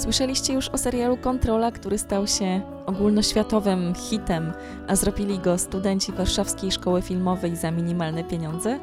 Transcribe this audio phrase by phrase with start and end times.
[0.00, 4.52] Słyszeliście już o serialu Kontrola, który stał się ogólnoświatowym hitem,
[4.88, 8.80] a zrobili go studenci Warszawskiej Szkoły Filmowej za minimalne pieniądze?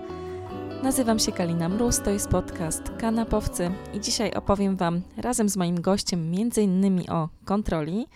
[0.83, 5.81] Nazywam się Kalina Mróz, to jest podcast Kanapowcy i dzisiaj opowiem Wam razem z moim
[5.81, 7.11] gościem m.in.
[7.11, 8.07] o kontroli,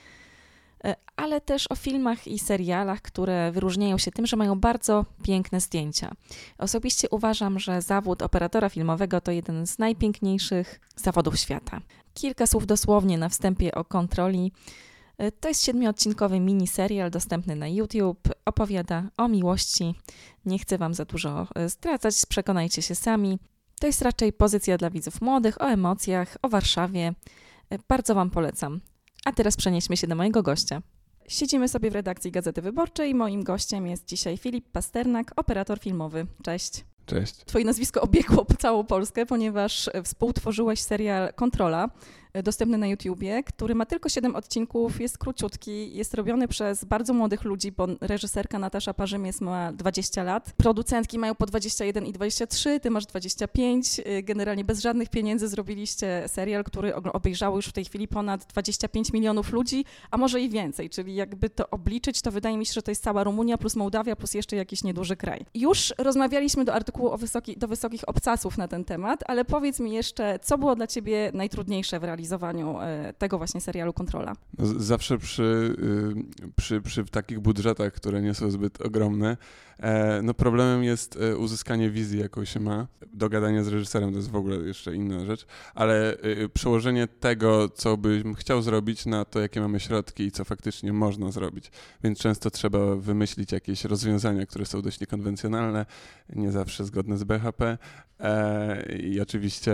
[1.32, 6.12] ale też o filmach i serialach, które wyróżniają się tym, że mają bardzo piękne zdjęcia.
[6.58, 11.82] Osobiście uważam, że zawód operatora filmowego to jeden z najpiękniejszych zawodów świata.
[12.14, 14.52] Kilka słów dosłownie na wstępie o kontroli.
[15.18, 18.30] E, to jest siedmiodcinkowy miniserial dostępny na YouTube.
[18.46, 19.96] Opowiada o miłości.
[20.46, 23.40] Nie chcę Wam za dużo e, zdradzać, przekonajcie się sami.
[23.80, 27.14] To jest raczej pozycja dla widzów młodych, o emocjach, o Warszawie.
[27.70, 28.82] E, bardzo Wam polecam.
[29.26, 30.82] A teraz przenieśmy się do mojego gościa.
[31.28, 33.16] Siedzimy sobie w redakcji Gazety Wyborczej.
[33.16, 36.28] Moim gościem jest dzisiaj Filip Pasternak, operator filmowy.
[36.44, 36.86] Cześć.
[37.06, 37.36] Cześć.
[37.46, 41.90] Twoje nazwisko obiegło całą Polskę, ponieważ współtworzyłeś serial Kontrola,
[42.44, 47.44] dostępny na YouTubie, który ma tylko 7 odcinków, jest króciutki, jest robiony przez bardzo młodych
[47.44, 52.92] ludzi, bo reżyserka Natasza Parzymies ma 20 lat, producentki mają po 21 i 23, ty
[52.92, 58.46] masz 25, generalnie bez żadnych pieniędzy zrobiliście serial, który obejrzało już w tej chwili ponad
[58.46, 62.74] 25 milionów ludzi, a może i więcej, czyli jakby to obliczyć, to wydaje mi się,
[62.74, 65.46] że to jest cała Rumunia plus Mołdawia plus jeszcze jakiś nieduży kraj.
[65.54, 70.40] Już rozmawialiśmy do artykułu wysoki, do wysokich obcasów na ten temat, ale powiedz mi jeszcze,
[70.40, 74.34] co było dla ciebie najtrudniejsze w realizacji realizowaniu e, tego właśnie serialu Kontrola?
[74.78, 75.76] Zawsze przy,
[76.44, 79.38] y, przy, przy takich budżetach, które nie są zbyt ogromne,
[80.24, 82.88] no problemem jest e, uzyskanie wizji, jaką się ma.
[83.14, 87.98] Dogadanie z reżyserem to jest w ogóle jeszcze inna rzecz, ale y, przełożenie tego, co
[87.98, 91.72] bym chciał zrobić na to, jakie mamy środki i co faktycznie można zrobić.
[92.04, 95.86] Więc często trzeba wymyślić jakieś rozwiązania, które są dość niekonwencjonalne,
[96.30, 97.78] nie zawsze zgodne z BHP.
[99.00, 99.74] I oczywiście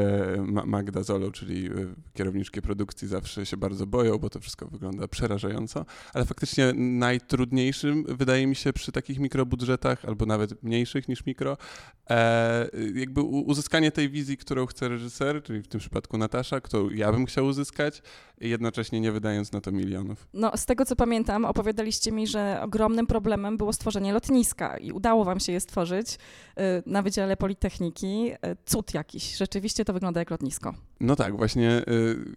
[0.66, 1.70] Magda Zolo, czyli
[2.14, 8.48] kierowniczki produkcji zawsze się bardzo boją, bo to wszystko wygląda przerażająco, ale faktycznie najtrudniejszym wydaje
[8.48, 11.58] mi się przy takich mikrobudżetach, albo nawet mniejszych niż mikro,
[12.10, 17.12] e, jakby uzyskanie tej wizji, którą chce reżyser, czyli w tym przypadku Natasza, którą ja
[17.12, 18.02] bym chciał uzyskać,
[18.42, 20.28] jednocześnie nie wydając na to milionów.
[20.34, 25.26] No, z tego co pamiętam, opowiadaliście mi, że ogromnym problemem było stworzenie lotniska i udało
[25.26, 28.32] wam się je stworzyć y, na Wydziale Politechniki.
[28.32, 29.38] Y, cud jakiś.
[29.38, 30.74] Rzeczywiście to wygląda jak lotnisko.
[31.00, 32.36] No tak, właśnie y,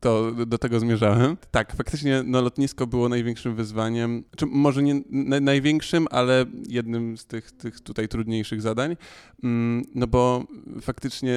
[0.00, 1.36] to do tego zmierzałem.
[1.50, 5.00] Tak, faktycznie no, lotnisko było największym wyzwaniem, czy może nie
[5.40, 8.96] największym, ale jednym z tych, tych tutaj trudniejszych zadań,
[9.44, 10.44] mm, no bo
[10.80, 11.34] faktycznie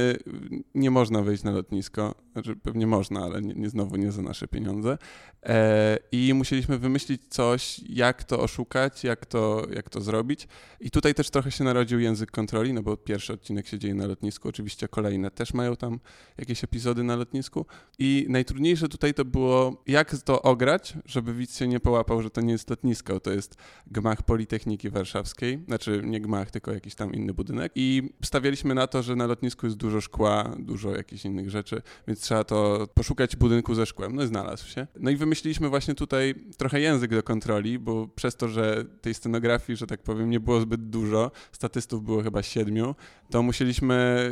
[0.76, 4.48] nie można wejść na lotnisko, znaczy pewnie można, ale nie, nie znowu nie za nasze
[4.48, 4.98] pieniądze.
[5.46, 10.48] E, i musieliśmy wymyślić coś, jak to oszukać, jak to, jak to zrobić.
[10.80, 14.08] I tutaj też trochę się narodził język kontroli, no bo pierwszy odcinek się dzieje na
[14.08, 16.00] lotnisku, oczywiście kolejne też mają tam
[16.38, 17.66] jakieś epizody na lotnisku.
[18.00, 22.42] I najtrudniejsze tutaj to było, jak to ograć, żeby widz się nie połapał, że to
[22.42, 23.56] nie jest lotnisko, to jest
[23.88, 27.72] gmach Politechniki Warszawskiej, znaczy nie gmach, tylko jakiś tam inny budynek.
[27.76, 32.20] I stawialiśmy na to, że na lotnisku jest dużo szkła, dużo jakichś innych rzeczy, więc
[32.20, 34.16] trzeba to poszukać budynku ze szkłem.
[34.16, 34.88] No i znalazł się.
[35.00, 39.78] No i wymyśliliśmy właśnie tutaj trochę język do kontroli, bo przez to, że tej scenografii,
[39.78, 42.96] że tak powiem, nie było zbyt dużo, statystów było chyba siedmiu,
[43.30, 44.32] to musieliśmy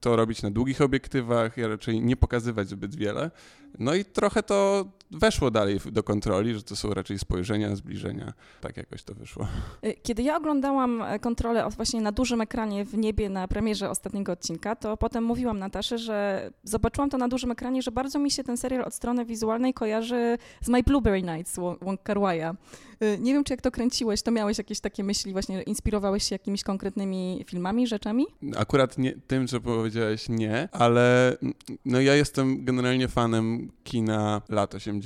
[0.00, 3.30] to robić na długich obiektywach, ja raczej nie pokazywać zbyt wiele.
[3.78, 8.32] No i trochę to weszło dalej do kontroli, że to są raczej spojrzenia, zbliżenia.
[8.60, 9.48] Tak jakoś to wyszło.
[9.84, 14.32] Y, kiedy ja oglądałam e, kontrolę właśnie na dużym ekranie w niebie na premierze ostatniego
[14.32, 18.44] odcinka, to potem mówiłam Nataszy, że zobaczyłam to na dużym ekranie, że bardzo mi się
[18.44, 22.54] ten serial od strony wizualnej kojarzy z My Blueberry Nights Wong Kar -Wai'a.
[23.02, 26.34] Y, nie wiem, czy jak to kręciłeś, to miałeś jakieś takie myśli, właśnie inspirowałeś się
[26.34, 28.26] jakimiś konkretnymi filmami, rzeczami?
[28.56, 31.36] Akurat nie, tym, że powiedziałeś nie, ale
[31.84, 35.01] no ja jestem generalnie fanem kina lat 80.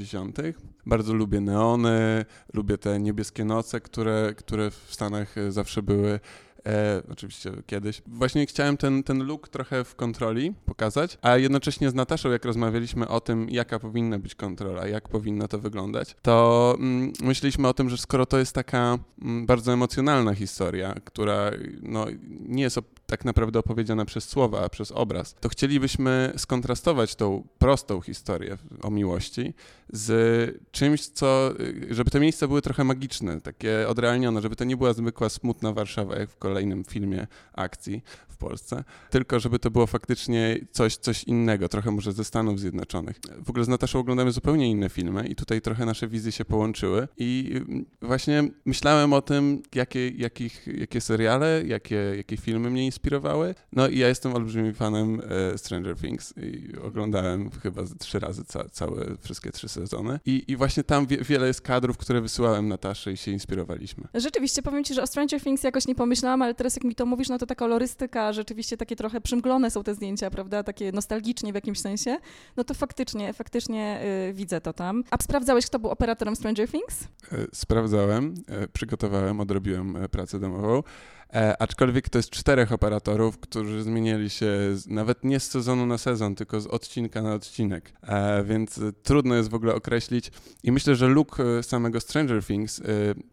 [0.86, 6.20] Bardzo lubię neony, lubię te niebieskie noce, które, które w Stanach zawsze były.
[6.66, 8.02] E, oczywiście kiedyś.
[8.06, 13.08] Właśnie chciałem ten, ten look trochę w kontroli pokazać, a jednocześnie z Nataszą, jak rozmawialiśmy
[13.08, 17.90] o tym, jaka powinna być kontrola, jak powinno to wyglądać, to mm, myśleliśmy o tym,
[17.90, 21.50] że skoro to jest taka mm, bardzo emocjonalna historia, która
[21.82, 22.06] no,
[22.40, 28.00] nie jest tak naprawdę opowiedziana przez słowa, a przez obraz, to chcielibyśmy skontrastować tą prostą
[28.00, 29.54] historię o miłości
[29.92, 31.50] z czymś, co,
[31.90, 36.16] żeby te miejsca były trochę magiczne, takie odrealnione, żeby to nie była zwykła smutna Warszawa
[36.16, 38.02] jak w kolejnym filmie akcji
[38.36, 43.20] w Polsce, tylko żeby to było faktycznie coś, coś innego, trochę może ze Stanów Zjednoczonych.
[43.44, 47.08] W ogóle z Nataszą oglądamy zupełnie inne filmy i tutaj trochę nasze wizje się połączyły
[47.16, 53.54] i mm, właśnie myślałem o tym, jakie, jakich, jakie seriale, jakie, jakie filmy mnie inspirowały.
[53.72, 55.22] No i ja jestem olbrzymim fanem
[55.54, 60.56] e, Stranger Things i oglądałem chyba trzy razy ca całe, wszystkie trzy sezony i, i
[60.56, 64.04] właśnie tam wie, wiele jest kadrów, które wysyłałem Nataszy i się inspirowaliśmy.
[64.14, 67.06] Rzeczywiście, powiem Ci, że o Stranger Things jakoś nie pomyślałam, ale teraz jak mi to
[67.06, 71.52] mówisz, no to ta kolorystyka, rzeczywiście takie trochę przymglone są te zdjęcia, prawda, takie nostalgicznie
[71.52, 72.18] w jakimś sensie,
[72.56, 75.04] no to faktycznie, faktycznie yy, widzę to tam.
[75.10, 77.04] A sprawdzałeś, kto był operatorem Stranger Things?
[77.32, 80.82] E, sprawdzałem, e, przygotowałem, odrobiłem e, pracę domową.
[81.34, 85.98] E, aczkolwiek to jest czterech operatorów, którzy zmieniali się z, nawet nie z sezonu na
[85.98, 90.30] sezon, tylko z odcinka na odcinek, e, więc trudno jest w ogóle określić.
[90.62, 92.84] I myślę, że look e, samego Stranger Things e,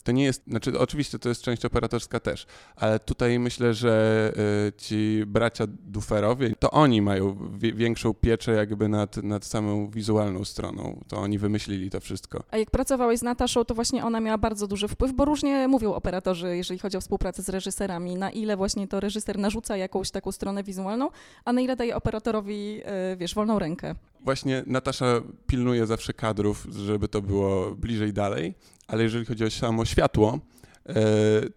[0.03, 2.45] to nie jest, znaczy oczywiście to jest część operatorska też,
[2.75, 4.33] ale tutaj myślę, że
[4.67, 11.03] e, ci bracia Duferowie, to oni mają większą pieczę jakby nad, nad samą wizualną stroną.
[11.07, 12.43] To oni wymyślili to wszystko.
[12.51, 15.93] A jak pracowałeś z Nataszą, to właśnie ona miała bardzo duży wpływ, bo różnie mówią
[15.93, 20.11] operatorzy, jeżeli chodzi o współpracę z reżyserem reżyserami, na ile właśnie to reżyser narzuca jakąś
[20.11, 21.09] taką stronę wizualną,
[21.45, 23.95] a na ile daje operatorowi, e, wiesz, wolną rękę.
[24.21, 28.53] Właśnie Natasza pilnuje zawsze kadrów, żeby to było bliżej dalej,
[28.87, 30.39] ale jeżeli chodzi o samo światło,
[30.85, 30.93] e,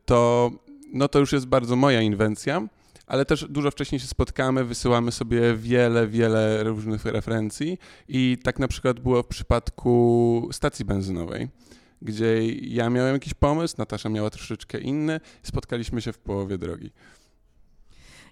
[0.04, 0.50] to,
[0.92, 2.68] no to już jest bardzo moja inwencja,
[3.06, 8.68] ale też dużo wcześniej się spotkamy, wysyłamy sobie wiele, wiele różnych referencji i tak na
[8.68, 11.48] przykład było w przypadku stacji benzynowej
[12.02, 16.90] gdzie ja miałem jakiś pomysł, Natasza miała troszeczkę inny, spotkaliśmy się w połowie drogi.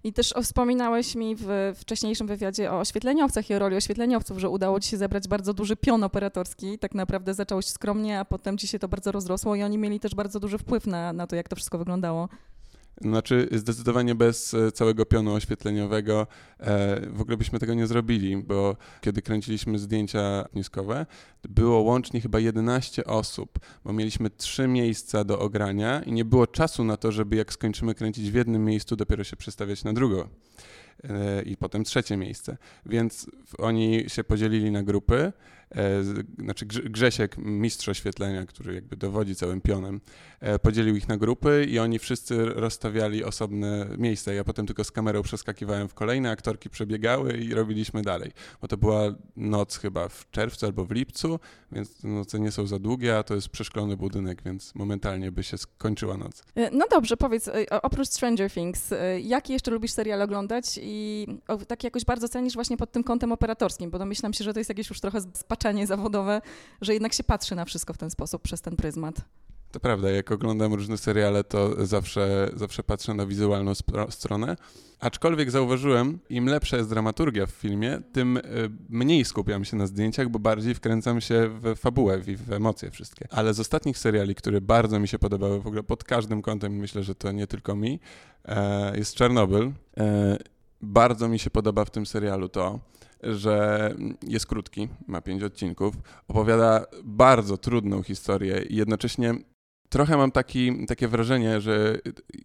[0.04, 4.80] I też wspominałeś mi w wcześniejszym wywiadzie o oświetleniowcach i o roli oświetleniowców, że udało
[4.80, 6.78] ci się zebrać bardzo duży pion operatorski.
[6.78, 10.14] Tak naprawdę zacząłeś skromnie, a potem ci się to bardzo rozrosło i oni mieli też
[10.14, 12.28] bardzo duży wpływ na, na to, jak to wszystko wyglądało.
[13.00, 16.26] Znaczy, zdecydowanie bez e, całego pionu oświetleniowego
[16.60, 21.06] e, w ogóle byśmy tego nie zrobili, bo kiedy kręciliśmy zdjęcia niskowe,
[21.48, 26.84] było łącznie chyba 11 osób, bo mieliśmy trzy miejsca do ogrania i nie było czasu
[26.84, 30.28] na to, żeby jak skończymy kręcić w jednym miejscu, dopiero się przestawiać na drugą.
[31.04, 32.56] E, I potem trzecie miejsce.
[32.86, 35.32] Więc oni się podzielili na grupy
[36.38, 40.00] znaczy Grzesiek, mistrz oświetlenia, który jakby dowodzi całym pionem,
[40.40, 44.32] e, podzielił ich na grupy i oni wszyscy rozstawiali osobne miejsca.
[44.32, 48.32] Ja potem tylko z kamerą przeskakiwałem w kolejne, aktorki przebiegały i robiliśmy dalej.
[48.60, 51.40] Bo to była noc chyba w czerwcu albo w lipcu,
[51.72, 55.58] więc noce nie są za długie, a to jest przeszklony budynek, więc momentalnie by się
[55.58, 56.42] skończyła noc.
[56.54, 57.50] E, no dobrze, powiedz,
[57.82, 58.90] oprócz Stranger Things,
[59.22, 61.26] jakie jeszcze lubisz serial oglądać i
[61.68, 64.68] tak jakoś bardzo cenisz właśnie pod tym kątem operatorskim, bo domyślam się, że to jest
[64.68, 65.20] jakieś już trochę
[65.64, 66.40] spaczenie zawodowe,
[66.80, 69.14] że jednak się patrzy na wszystko w ten sposób, przez ten pryzmat.
[69.72, 73.72] To prawda, jak oglądam różne seriale, to zawsze, zawsze patrzę na wizualną
[74.10, 74.56] stronę.
[75.00, 78.42] Aczkolwiek zauważyłem, im lepsza jest dramaturgia w filmie, tym y,
[78.88, 83.28] mniej skupiam się na zdjęciach, bo bardziej wkręcam się w fabułę i w emocje wszystkie.
[83.30, 87.02] Ale z ostatnich seriali, które bardzo mi się podobały w ogóle pod każdym kątem, myślę,
[87.02, 88.00] że to nie tylko mi,
[88.44, 89.72] e, jest Czarnobyl.
[89.96, 90.38] E,
[90.82, 92.80] bardzo mi się podoba w tym serialu to,
[93.32, 93.94] że
[94.26, 95.94] jest krótki, ma pięć odcinków,
[96.28, 99.34] opowiada bardzo trudną historię i jednocześnie
[99.88, 101.98] trochę mam taki, takie wrażenie, że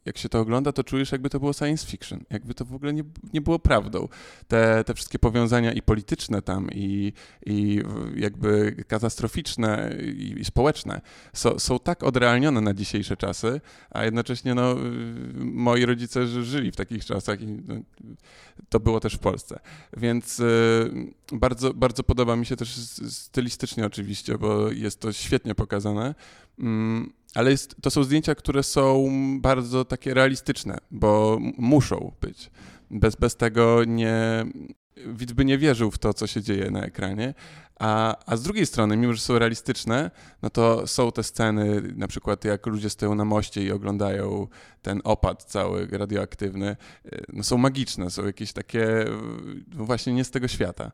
[0.06, 2.94] jak się to ogląda, to czujesz, jakby to było science fiction, jakby to w ogóle
[2.94, 3.04] nie,
[3.34, 4.08] nie było prawdą.
[4.48, 7.14] Te, te wszystkie powiązania i polityczne tam, i,
[7.46, 7.82] i
[8.16, 11.02] jakby katastroficzne, i, i społeczne
[11.34, 14.76] so, są tak odrealnione na dzisiejsze czasy, a jednocześnie no,
[15.36, 17.76] moi rodzice żyli w takich czasach i no,
[18.70, 19.60] to było też w Polsce.
[19.98, 22.76] Więc y, bardzo, bardzo podoba mi się też
[23.10, 26.16] stylistycznie oczywiście, bo jest to świetnie pokazane.
[26.60, 29.10] Mm, ale jest, to są zdjęcia, które są
[29.42, 32.52] bardzo takie realistyczne, bo muszą być.
[32.92, 34.46] Bez, bez tego nie,
[35.08, 37.34] widz by nie wierzył w to, co się dzieje na ekranie.
[37.80, 42.08] A, a z drugiej strony, mimo że są realistyczne, no to są te sceny, na
[42.08, 44.48] przykład jak ludzie stoją na moście i oglądają
[44.82, 46.76] ten opad cały radioaktywny,
[47.34, 49.06] no są magiczne, są jakieś takie
[49.76, 50.92] no właśnie nie z tego świata.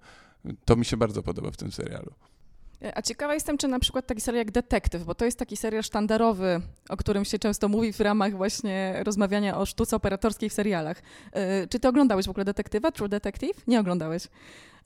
[0.65, 2.11] To mi się bardzo podoba w tym serialu.
[2.95, 5.83] A ciekawa jestem, czy na przykład taki serial jak Detektyw, bo to jest taki serial
[5.83, 11.01] sztandarowy, o którym się często mówi w ramach właśnie rozmawiania o sztuce operatorskiej w serialach.
[11.69, 13.67] Czy ty oglądałeś w ogóle Detektywa, True Detective?
[13.67, 14.27] Nie oglądałeś.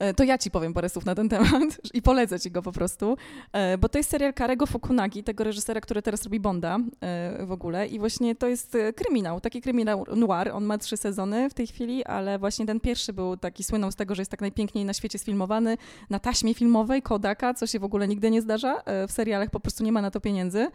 [0.00, 2.72] E, to ja ci powiem parę słów na ten temat i polecę ci go po
[2.72, 3.16] prostu,
[3.52, 7.52] e, bo to jest serial Karego Fukunagi, tego reżysera, który teraz robi Bonda e, w
[7.52, 7.86] ogóle.
[7.86, 12.04] I właśnie to jest kryminał, taki kryminał noir, on ma trzy sezony w tej chwili,
[12.04, 15.18] ale właśnie ten pierwszy był taki, słynął z tego, że jest tak najpiękniej na świecie
[15.18, 15.76] sfilmowany,
[16.10, 19.84] na taśmie filmowej Kodaka, co się w ogóle nigdy nie zdarza, w serialach po prostu
[19.84, 20.68] nie ma na to pieniędzy,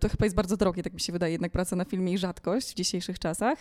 [0.00, 2.70] to chyba jest bardzo drogie, tak mi się wydaje, jednak praca na filmie i rzadkość
[2.70, 3.58] w dzisiejszych czasach.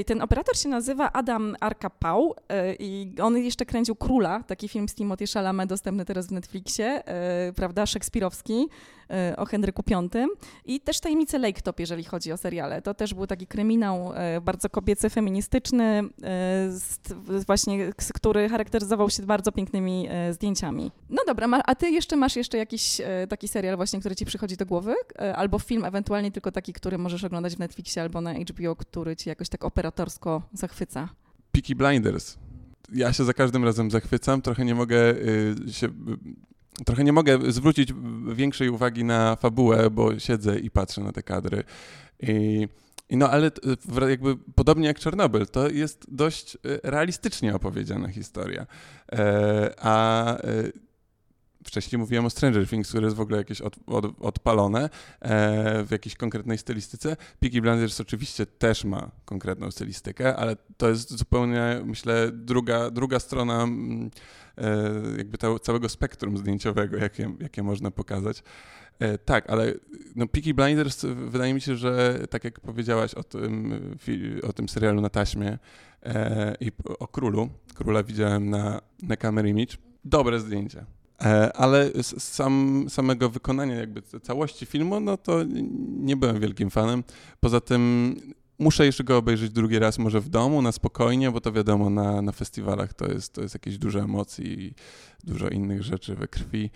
[0.00, 2.34] I ten operator się nazywa Adam Arkapał
[2.78, 7.02] i on jeszcze kręcił Króla, taki film z Timothée Chalamet dostępny teraz w Netflixie,
[7.46, 10.26] yy, prawda, szekspirowski yy, o Henryku V
[10.64, 12.82] i też Tajemnice Lake Top, jeżeli chodzi o seriale.
[12.82, 16.02] To też był taki kryminał yy, bardzo kobiecy, feministyczny,
[16.68, 16.98] z,
[17.46, 20.92] właśnie, z, który charakteryzował się bardzo pięknymi zdjęciami.
[21.10, 24.56] No dobra, ma, a ty jeszcze masz jeszcze jakiś taki serial właśnie, który ci przychodzi
[24.56, 24.94] do głowy?
[25.34, 29.28] Albo film ewentualnie tylko taki, który możesz oglądać w Netflixie albo na HBO, który ci
[29.28, 31.08] jakoś tak operatorsko zachwyca?
[31.52, 32.36] Peaky Blinders
[32.92, 35.88] ja się za każdym razem zachwycam, trochę nie mogę y, się
[36.84, 37.92] trochę nie mogę zwrócić
[38.34, 41.64] większej uwagi na fabułę, bo siedzę i patrzę na te kadry.
[42.20, 42.68] I,
[43.08, 43.50] i no ale
[44.08, 48.66] jakby podobnie jak Czarnobyl, to jest dość y, realistycznie opowiedziana historia.
[49.12, 50.36] E, a
[51.64, 54.84] wcześniej mówiłem o Stranger Things, które jest w ogóle jakieś od, od, odpalone
[55.20, 57.16] e, w jakiejś konkretnej stylistyce.
[57.40, 63.62] Peaky Blinders oczywiście też ma konkretną stylistykę, ale to jest zupełnie, myślę, druga, druga strona
[63.62, 64.10] mm,
[64.58, 68.42] e, jakby całego spektrum zdjęciowego, jakie, jakie można pokazać.
[68.98, 69.74] E, tak, ale
[70.16, 73.74] no, Peaky Blinders wydaje mi się, że tak jak powiedziałaś o tym,
[74.42, 75.58] o tym serialu na taśmie
[76.02, 82.86] e, i o królu, króla widziałem na, na Camera Image, dobre zdjęcia E, ale sam,
[82.88, 85.44] samego wykonania jakby całości filmu, no to
[85.98, 87.04] nie byłem wielkim fanem.
[87.40, 88.14] Poza tym
[88.60, 92.22] muszę jeszcze go obejrzeć drugi raz, może w domu, na spokojnie, bo to wiadomo, na,
[92.22, 94.74] na festiwalach to jest, to jest jakieś duże emocje i
[95.24, 96.70] dużo innych rzeczy we krwi.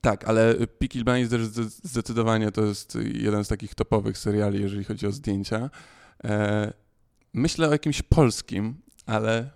[0.00, 1.48] Tak, ale Peaky Blinders
[1.84, 5.70] zdecydowanie to jest jeden z takich topowych seriali, jeżeli chodzi o zdjęcia.
[6.24, 6.72] E,
[7.32, 8.74] myślę o jakimś polskim,
[9.06, 9.50] ale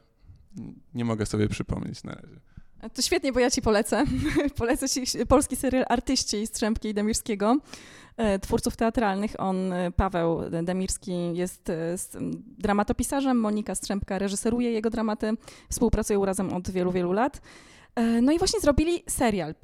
[0.95, 2.51] nie mogę sobie przypomnieć na razie.
[2.89, 4.05] To świetnie, bo ja ci polecę.
[4.59, 7.57] polecę ci polski serial Artyści Strzępki i Demirskiego,
[8.17, 9.35] e, twórców teatralnych.
[9.39, 11.97] On, e, Paweł Demirski, jest e,
[12.59, 15.33] dramatopisarzem, Monika Strzępka reżyseruje jego dramaty,
[15.71, 17.41] współpracują razem od wielu, wielu lat.
[18.23, 19.55] No i właśnie zrobili serial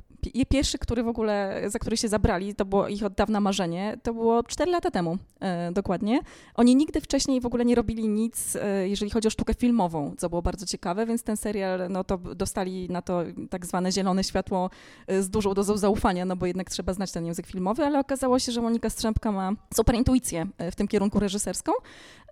[0.48, 4.14] Pierwszy, który w ogóle, za który się zabrali, to było ich od dawna marzenie, to
[4.14, 6.20] było 4 lata temu e, dokładnie.
[6.54, 10.28] Oni nigdy wcześniej w ogóle nie robili nic, e, jeżeli chodzi o sztukę filmową, co
[10.28, 14.70] było bardzo ciekawe, więc ten serial, no to dostali na to tak zwane zielone światło
[15.06, 18.38] e, z dużą dozą zaufania, no bo jednak trzeba znać ten język filmowy, ale okazało
[18.38, 21.72] się, że Monika Strzępka ma super intuicję e, w tym kierunku reżyserską.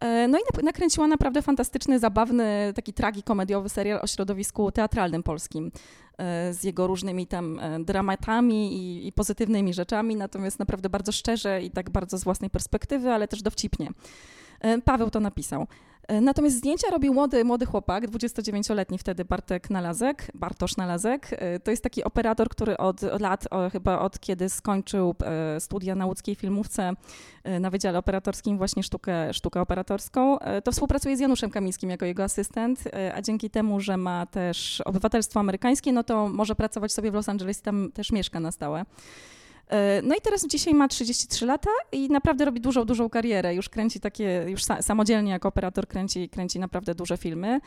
[0.00, 5.70] E, no i nakręciła naprawdę fantastyczny, zabawny, taki tragikomediowy serial o środowisku teatralnym polskim.
[6.18, 11.62] E, z jego różnymi tam e, dramatami i, i, pozytywnymi rzeczami, natomiast naprawdę bardzo szczerze
[11.62, 13.90] i tak bardzo z własnej perspektywy, ale też dowcipnie.
[14.60, 15.66] E, Paweł to napisał.
[16.08, 21.28] E, natomiast zdjęcia robił młody, młody chłopak, 29-letni wtedy Bartek Nalazek, Bartosz Nalazek.
[21.30, 25.14] E, to jest taki operator, który od, lat, chyba od kiedy skończył
[25.58, 26.92] studia na łódzkiej filmówce
[27.60, 32.84] na Wydziale Operatorskim właśnie sztukę, sztukę operatorską, to współpracuje z Januszem Kamińskim jako jego asystent,
[33.14, 37.28] a dzięki temu, że ma też obywatelstwo amerykańskie, no to może pracować sobie w Los
[37.28, 38.84] Angeles i tam też mieszka na stałe.
[39.70, 43.54] E, no i teraz dzisiaj ma 33 lata i naprawdę robi dużą, dużą karierę.
[43.54, 47.60] Już kręci takie, już samodzielnie jako operator kręci, kręci naprawdę duże filmy.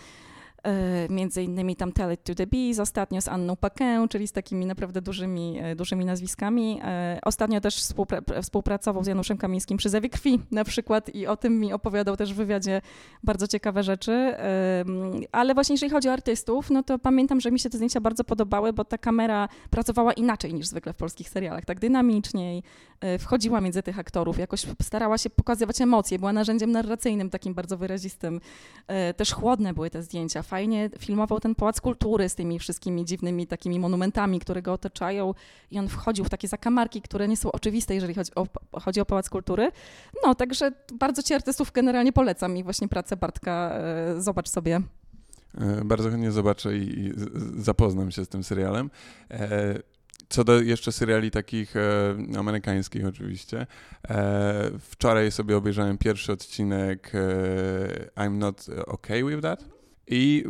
[0.63, 4.65] E, między innymi tam Tell to the Bees, ostatnio z Anną Paquin, czyli z takimi
[4.65, 6.79] naprawdę dużymi, e, dużymi nazwiskami.
[6.83, 11.37] E, ostatnio też współpra współpracował z Januszem Kamińskim przy Zewie Krwi na przykład i o
[11.37, 12.81] tym mi opowiadał też w wywiadzie
[13.23, 14.35] bardzo ciekawe rzeczy.
[15.31, 18.23] Ale właśnie jeżeli chodzi o artystów, no to pamiętam, że mi się te zdjęcia bardzo
[18.23, 22.63] podobały, bo ta kamera pracowała inaczej niż zwykle w polskich serialach, tak dynamiczniej,
[23.19, 28.41] wchodziła między tych aktorów, jakoś starała się pokazywać emocje, była narzędziem narracyjnym takim bardzo wyrazistym.
[29.17, 33.79] Też chłodne były te zdjęcia, fajnie filmował ten Pałac Kultury z tymi wszystkimi dziwnymi takimi
[33.79, 35.33] monumentami, które go otaczają
[35.71, 38.47] i on wchodził w takie zakamarki, które nie są oczywiste, jeżeli chodzi o,
[38.79, 39.71] chodzi o Pałac Kultury.
[40.25, 44.81] No, także bardzo ci artystów generalnie polecam i właśnie pracę Bartka e, zobacz sobie.
[45.57, 47.13] E, bardzo chętnie zobaczę i
[47.57, 48.89] zapoznam się z tym serialem.
[50.29, 53.67] E, co do jeszcze seriali takich e, amerykańskich oczywiście,
[54.09, 59.78] e, wczoraj sobie obejrzałem pierwszy odcinek e, I'm Not Okay With That
[60.09, 60.43] I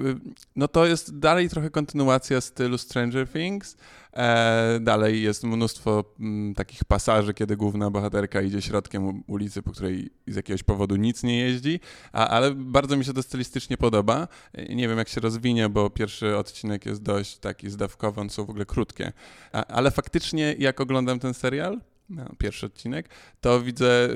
[0.55, 3.77] no to jest dalej trochę kontynuacja stylu Stranger Things.
[4.13, 9.71] E, dalej jest mnóstwo m, mm, takich pasaży, kiedy główna bohaterka idzie środkiem ulicy, po
[9.71, 11.79] której z jakiegoś powodu nic nie jeździ,
[12.11, 14.27] a, ale bardzo mi się to stylistycznie podoba.
[14.53, 18.45] E, nie wiem, jak się rozwinie, bo pierwszy odcinek jest dość taki zdawkowy, on są
[18.45, 19.11] w ogóle krótkie.
[19.51, 23.09] A, ale faktycznie, jak oglądam ten serial, no, pierwszy odcinek,
[23.41, 24.09] to widzę,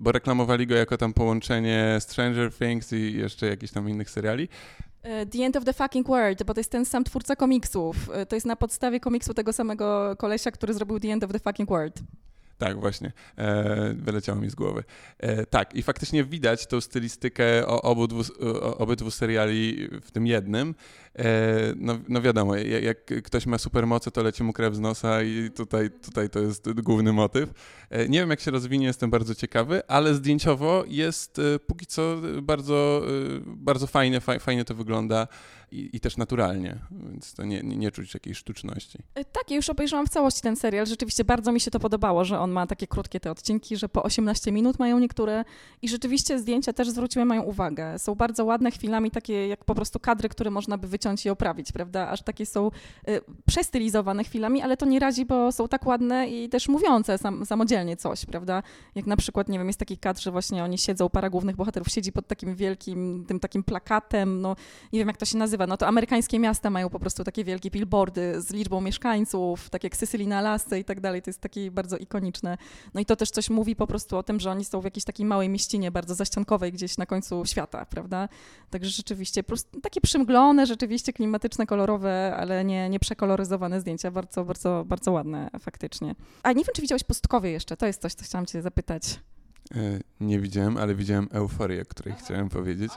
[0.00, 4.48] bo reklamowali go jako tam połączenie Stranger Things i jeszcze jakichś tam innych seriali.
[5.02, 8.10] E, the End of the Fucking World, bo to jest ten sam twórca komiksów.
[8.12, 11.38] E, to jest na podstawie komiksu tego samego kolesia, który zrobił The End of the
[11.38, 12.02] Fucking World.
[12.60, 13.12] Tak, właśnie.
[13.38, 14.84] E, wyleciało mi z głowy.
[15.18, 18.22] E, tak, i faktycznie widać tą stylistykę obydwu,
[18.78, 20.74] obydwu seriali w tym jednym.
[21.18, 21.24] E,
[21.76, 25.90] no, no wiadomo, jak ktoś ma supermoce, to leci mu krew z nosa i tutaj,
[25.90, 27.50] tutaj to jest główny motyw.
[27.90, 32.16] E, nie wiem, jak się rozwinie, jestem bardzo ciekawy, ale zdjęciowo jest e, póki co
[32.42, 33.02] bardzo,
[33.46, 35.28] bardzo fajnie, fajnie to wygląda
[35.72, 38.98] i, i też naturalnie, więc to nie, nie, nie czuć jakiejś sztuczności.
[39.14, 40.86] Tak, ja już obejrzałam w całości ten serial.
[40.86, 44.02] Rzeczywiście bardzo mi się to podobało, że on ma takie krótkie te odcinki, że po
[44.02, 45.44] 18 minut mają niektóre
[45.82, 47.98] i rzeczywiście zdjęcia też zwróciły moją uwagę.
[47.98, 51.72] Są bardzo ładne chwilami, takie jak po prostu kadry, które można by wyciąć i oprawić,
[51.72, 52.08] prawda?
[52.08, 52.70] Aż takie są
[53.08, 57.46] y, przestylizowane chwilami, ale to nie razi, bo są tak ładne i też mówiące sam,
[57.46, 58.62] samodzielnie coś, prawda?
[58.94, 61.88] Jak na przykład, nie wiem, jest taki kadr, że właśnie oni siedzą, para głównych bohaterów
[61.88, 64.56] siedzi pod takim wielkim, tym takim plakatem, no
[64.92, 67.70] nie wiem jak to się nazywa, no to amerykańskie miasta mają po prostu takie wielkie
[67.70, 71.70] billboardy z liczbą mieszkańców, tak jak Sicily na Alasce i tak dalej, to jest takie
[71.70, 72.58] bardzo ikoniczne.
[72.94, 75.04] No i to też coś mówi po prostu o tym, że oni są w jakiejś
[75.04, 78.28] takiej małej mieścinie, bardzo zaściankowej gdzieś na końcu świata, prawda?
[78.70, 79.42] Także rzeczywiście,
[79.82, 86.14] takie przymglone, rzeczywiście klimatyczne, kolorowe, ale nie, nie przekoloryzowane zdjęcia, bardzo, bardzo, bardzo ładne faktycznie.
[86.42, 89.20] A nie wiem, czy widziałeś pustkowie jeszcze, to jest coś, co chciałam cię zapytać.
[89.74, 92.92] E, nie widziałem, ale widziałem euforię, o której chciałem powiedzieć.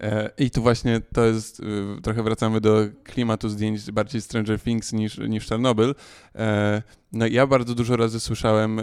[0.00, 4.92] E, I tu właśnie to jest, y, trochę wracamy do klimatu zdjęć bardziej Stranger Things
[4.92, 5.94] niż, niż Czarnobyl.
[6.34, 6.82] E,
[7.12, 8.80] no ja bardzo dużo razy słyszałem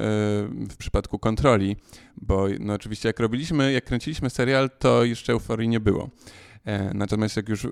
[0.70, 1.75] w przypadku kontroli,
[2.18, 6.10] bo no oczywiście jak robiliśmy, jak kręciliśmy serial, to jeszcze euforii nie było.
[6.65, 7.68] E, natomiast jak już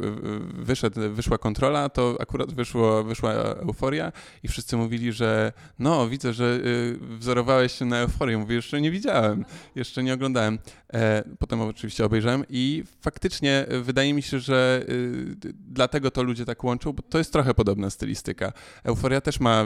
[0.53, 4.11] wyszedł, wyszła kontrola, to akurat wyszło, wyszła euforia
[4.43, 8.37] i wszyscy mówili, że no, widzę, że y, wzorowałeś się na euforię.
[8.37, 10.59] Mówię, jeszcze nie widziałem, jeszcze nie oglądałem.
[10.93, 16.63] E, potem oczywiście obejrzałem i faktycznie wydaje mi się, że y, dlatego to ludzie tak
[16.63, 18.53] łączą, bo to jest trochę podobna stylistyka.
[18.83, 19.65] Euforia też ma,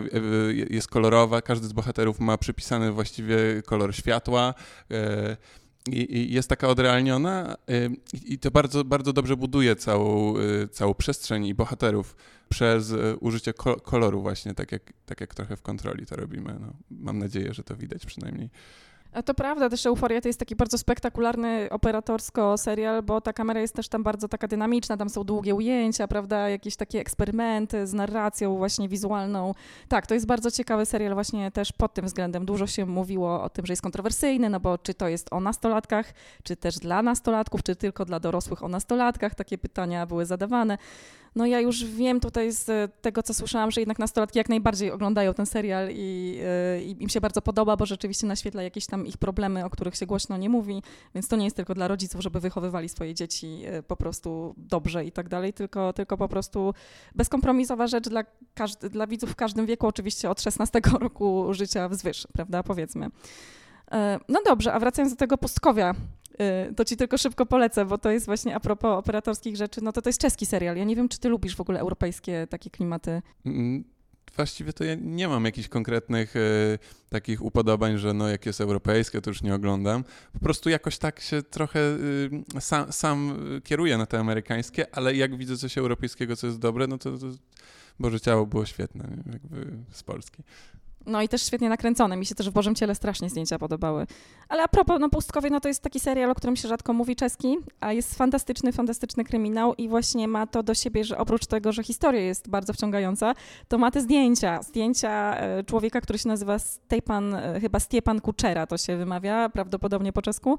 [0.70, 4.53] jest kolorowa, każdy z bohaterów ma przypisany właściwie kolor światła
[5.88, 7.56] e, i, jest taka odrealniona
[8.25, 12.16] i to bardzo, bardzo dobrze buduje całą, y, całą przestrzeń i bohaterów
[12.50, 16.58] przez y, użycie koloru właśnie, tak jak, tak jak trochę w kontroli to robimy.
[16.60, 18.50] No, mam nadzieję, że to widać przynajmniej.
[19.13, 23.61] A to prawda, też Euforia to jest taki bardzo spektakularny operatorsko serial, bo ta kamera
[23.61, 27.94] jest też tam bardzo taka dynamiczna, tam są długie ujęcia, prawda, jakieś takie eksperymenty z
[27.94, 29.53] narracją właśnie wizualną.
[29.88, 32.46] Tak, to jest bardzo ciekawy serial właśnie też pod tym względem.
[32.46, 36.14] Dużo się mówiło o tym, że jest kontrowersyjny, no bo czy to jest o nastolatkach,
[36.44, 40.77] czy też dla nastolatków, czy tylko dla dorosłych o nastolatkach, takie pytania były zadawane.
[41.35, 45.33] No ja już wiem tutaj z tego, co słyszałam, że jednak nastolatki jak najbardziej oglądają
[45.33, 49.18] ten serial i, e, i im się bardzo podoba, bo rzeczywiście naświetla jakieś tam ich
[49.18, 50.83] problemy, o których się głośno nie mówi,
[51.16, 55.05] więc to nie jest tylko dla rodziców, żeby wychowywali swoje dzieci e, po prostu dobrze
[55.05, 56.74] i tak dalej, tylko, tylko po prostu
[57.16, 62.27] bezkompromisowa rzecz dla, każdy, dla widzów w każdym wieku, oczywiście od 16 roku życia wzwyż,
[62.33, 63.07] prawda, powiedzmy.
[63.92, 65.96] E, no dobrze, a wracając do tego pustkowia,
[66.42, 69.92] Y, to ci tylko szybko polecę, bo to jest właśnie a propos operatorskich rzeczy, no
[69.92, 70.77] to to jest czeski serial.
[70.77, 73.22] Ja nie wiem, czy ty lubisz w ogóle europejskie takie klimaty.
[74.35, 79.22] Właściwie to ja nie mam jakichś konkretnych y, takich upodobań, że no jak jest europejskie,
[79.22, 80.03] to już nie oglądam.
[80.33, 85.37] Po prostu jakoś tak się trochę y, sam, sam kieruję na te amerykańskie, ale jak
[85.37, 87.27] widzę coś europejskiego, co jest dobre, no to, to
[88.00, 90.43] Boże Ciało było świetne, jakby z Polski.
[91.05, 92.18] No i też świetnie nakręcone.
[92.18, 94.07] Mi się też w Bożym Ciele strasznie zdjęcia podobały.
[94.50, 97.16] Ale a propos, no Pustkowie, no to jest taki serial, o którym się rzadko mówi
[97.16, 101.72] czeski, a jest fantastyczny, fantastyczny kryminał i właśnie ma to do siebie, że oprócz tego,
[101.72, 103.33] że historia jest bardzo wciągająca,
[103.68, 104.63] to ma te zdjęcia.
[104.63, 110.13] Zdjęcia e, człowieka, który się nazywa Stepan, e, chyba Stiepan Kuczera to się wymawia, prawdopodobnie
[110.13, 110.57] po czesku.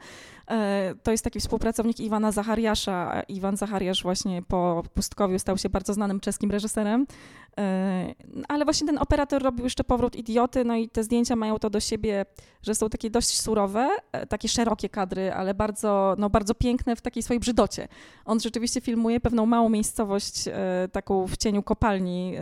[0.50, 3.22] E, to jest taki współpracownik Iwana Zachariasza.
[3.28, 7.06] Iwan Zachariasz właśnie po Pustkowiu stał się bardzo znanym czeskim reżyserem.
[8.48, 11.80] Ale właśnie ten operator robił jeszcze powrót idioty, no i te zdjęcia mają to do
[11.80, 12.24] siebie,
[12.62, 17.00] że są takie dość surowe, e, takie szerokie kadry, ale bardzo, no, bardzo piękne w
[17.00, 17.88] takiej swojej brzydocie.
[18.24, 20.52] On rzeczywiście filmuje pewną małą miejscowość, e,
[20.92, 22.34] taką w cieniu kopalni,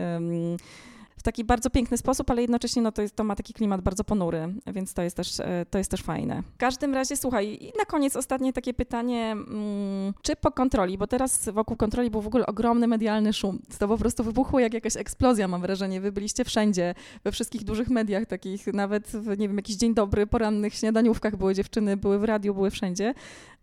[1.23, 4.03] w taki bardzo piękny sposób, ale jednocześnie no, to, jest, to ma taki klimat bardzo
[4.03, 6.43] ponury, więc to jest też, e, to jest też fajne.
[6.53, 11.07] W każdym razie, słuchaj, i na koniec ostatnie takie pytanie, mm, czy po kontroli, bo
[11.07, 13.59] teraz wokół kontroli był w ogóle ogromny medialny szum.
[13.79, 16.01] To po prostu wybuchło jak jakaś eksplozja, mam wrażenie.
[16.01, 20.27] Wy byliście wszędzie, we wszystkich dużych mediach takich, nawet w, nie wiem, jakiś dzień dobry,
[20.27, 23.13] porannych śniadaniówkach były dziewczyny, były w radiu, były wszędzie.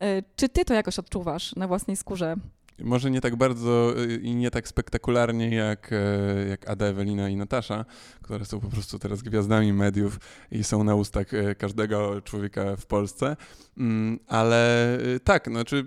[0.01, 2.37] E, czy ty to jakoś odczuwasz na własnej skórze?
[2.85, 7.37] Może nie tak bardzo y, i nie tak spektakularnie jak, e, jak Ada, Ewelina i
[7.37, 7.85] Natasza,
[8.23, 12.87] które są po prostu teraz gwiazdami mediów i są na ustach e, każdego człowieka w
[12.87, 13.37] Polsce.
[13.79, 15.87] Mm, ale y, tak, znaczy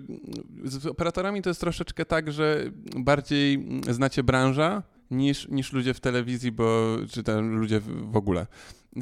[0.64, 2.64] z operatorami to jest troszeczkę tak, że
[2.96, 8.46] bardziej mm, znacie branża niż, niż ludzie w telewizji, bo czy tam ludzie w ogóle.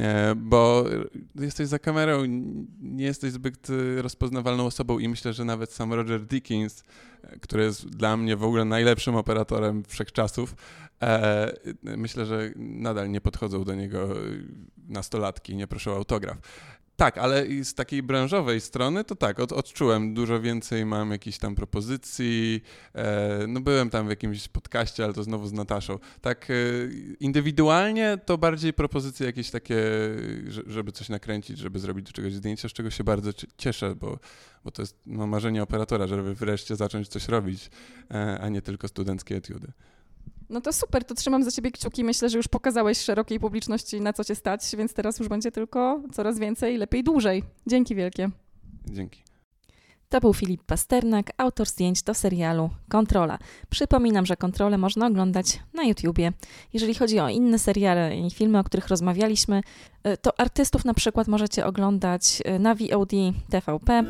[0.01, 0.85] E, bo
[1.35, 2.23] jesteś za kamerą,
[2.81, 6.85] nie jesteś zbyt rozpoznawalną osobą i myślę, że nawet sam Roger Dickens,
[7.23, 10.55] e, który jest dla mnie w ogóle najlepszym operatorem wszechczasów,
[11.03, 11.53] e,
[11.83, 14.09] myślę, że nadal nie podchodzą do niego
[14.89, 16.39] nastolatki, nie proszą o autograf.
[16.97, 21.55] Tak, ale z takiej branżowej strony to tak, od, odczułem dużo więcej, mam jakichś tam
[21.55, 22.63] propozycji.
[22.95, 25.99] E, no byłem tam w jakimś podcaście, ale to znowu z Nataszą.
[26.21, 26.55] Tak e,
[27.21, 29.77] indywidualnie to bardziej propozycje jakieś takie,
[30.67, 34.19] żeby coś nakręcić, żeby zrobić do czegoś zdjęcia, z czego się bardzo cieszę, bo,
[34.65, 37.71] bo to jest no, marzenie operatora, żeby wreszcie zacząć coś robić,
[38.11, 39.73] e, a nie tylko studenckie etiudy.
[40.53, 42.05] No to super, to trzymam za ciebie kciuki.
[42.05, 46.03] Myślę, że już pokazałeś szerokiej publiczności, na co cię stać, więc teraz już będzie tylko
[46.13, 47.43] coraz więcej, lepiej, dłużej.
[47.67, 48.31] Dzięki wielkie.
[48.87, 49.23] Dzięki.
[50.09, 53.39] To był Filip Pasternak, autor zdjęć do serialu Kontrola.
[53.71, 56.33] Przypominam, że Kontrolę można oglądać na YouTubie.
[56.73, 59.61] Jeżeli chodzi o inne seriale i filmy, o których rozmawialiśmy,
[60.05, 63.13] e, to artystów na przykład możecie oglądać e, na VOD
[63.51, 64.05] TVP,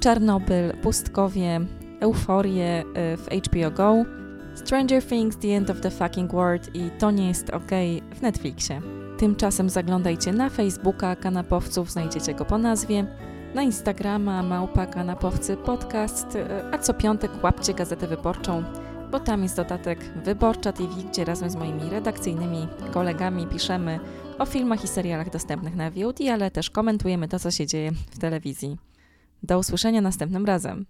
[0.00, 1.60] Czarnobyl, Pustkowie,
[2.00, 4.19] Euforię e, w HBO Go,
[4.60, 7.70] Stranger Things, The End of the Fucking World i To nie jest ok
[8.14, 8.80] w Netflixie.
[9.18, 13.06] Tymczasem zaglądajcie na Facebooka kanapowców, znajdziecie go po nazwie,
[13.54, 16.38] na Instagrama małpa kanapowcy podcast,
[16.72, 18.64] a co piątek łapcie Gazetę Wyborczą,
[19.10, 24.00] bo tam jest dodatek Wyborcza TV, gdzie razem z moimi redakcyjnymi kolegami piszemy
[24.38, 28.18] o filmach i serialach dostępnych na VOD, ale też komentujemy to, co się dzieje w
[28.18, 28.78] telewizji.
[29.42, 30.86] Do usłyszenia następnym razem.